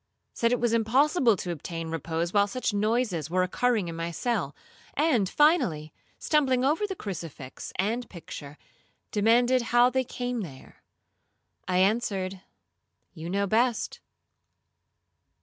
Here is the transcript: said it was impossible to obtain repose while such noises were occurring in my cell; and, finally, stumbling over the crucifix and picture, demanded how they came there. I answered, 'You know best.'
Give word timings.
said 0.33 0.51
it 0.51 0.59
was 0.59 0.73
impossible 0.73 1.35
to 1.37 1.51
obtain 1.51 1.89
repose 1.91 2.33
while 2.33 2.47
such 2.47 2.73
noises 2.73 3.29
were 3.29 3.43
occurring 3.43 3.87
in 3.87 3.95
my 3.95 4.09
cell; 4.09 4.55
and, 4.95 5.29
finally, 5.29 5.93
stumbling 6.17 6.65
over 6.65 6.87
the 6.87 6.95
crucifix 6.95 7.71
and 7.75 8.09
picture, 8.09 8.57
demanded 9.11 9.61
how 9.61 9.91
they 9.91 10.03
came 10.03 10.41
there. 10.41 10.81
I 11.67 11.77
answered, 11.77 12.41
'You 13.13 13.29
know 13.29 13.45
best.' 13.45 13.99